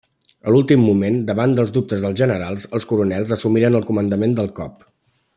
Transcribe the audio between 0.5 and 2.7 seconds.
l'últim moment, davant els dubtes dels generals,